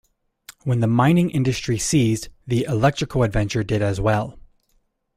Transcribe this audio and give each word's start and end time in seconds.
When 0.63 0.79
the 0.79 0.87
mining 0.87 1.29
industry 1.29 1.77
ceased, 1.77 2.29
the 2.47 2.63
"electrical 2.63 3.21
adventure" 3.21 3.63
did 3.63 3.83
as 3.83 4.01
well. 4.01 4.39